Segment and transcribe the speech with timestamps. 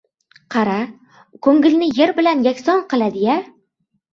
[0.53, 0.77] –Qara,
[1.49, 3.37] ko‘ngilni yer bilan yakson qiladi-ya…